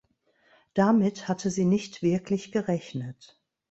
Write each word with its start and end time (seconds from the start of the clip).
Damit 0.73 1.27
hatte 1.27 1.51
sie 1.51 1.63
nicht 1.63 2.01
wirklich 2.01 2.51
gerechnet. 2.51 3.39